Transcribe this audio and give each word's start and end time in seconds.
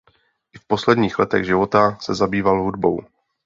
I 0.53 0.57
v 0.57 0.65
posledních 0.67 1.19
letech 1.19 1.45
života 1.45 1.97
se 2.01 2.15
zabýval 2.15 2.63
hudbou. 2.63 3.01